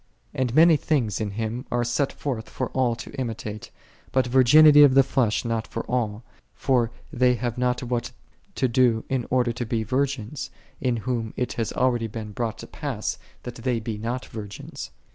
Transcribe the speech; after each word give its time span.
And 0.33 0.55
many 0.55 0.77
things 0.77 1.21
in 1.21 1.29
Him 1.29 1.67
are 1.71 1.83
set 1.83 2.11
forth 2.11 2.49
for 2.49 2.71
all 2.71 2.95
to 2.95 3.13
imitate: 3.19 3.69
but 4.11 4.25
virginity 4.25 4.81
of 4.81 4.95
the 4.95 5.03
flesh 5.03 5.45
not 5.45 5.67
for 5.67 5.83
all; 5.85 6.23
for 6.55 6.89
they 7.13 7.35
have 7.35 7.55
not 7.55 7.83
what 7.83 8.09
to 8.55 8.67
do 8.67 9.05
in 9.09 9.27
order 9.29 9.51
to 9.51 9.63
be 9.63 9.83
virgins, 9.83 10.49
in 10.79 10.97
whom 11.05 11.35
it 11.37 11.53
hath 11.53 11.69
been 11.69 11.79
already 11.79 12.07
brought 12.07 12.57
to 12.57 12.65
pass 12.65 13.19
that 13.43 13.53
they 13.57 13.79
be 13.79 13.99
not 13.99 14.25
virgins. 14.25 14.89